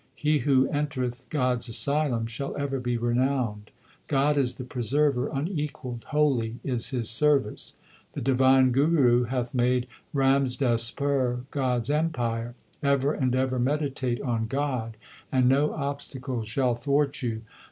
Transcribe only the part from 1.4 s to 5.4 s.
s asylum shall ever be renowned. God is the Preserver,